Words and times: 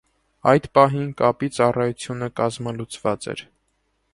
Այդ 0.51 0.63
պահին 0.77 1.03
կապի 1.19 1.49
ծառայությունը 1.57 2.31
կազմալուծված 2.41 3.29
էր։ 3.35 3.45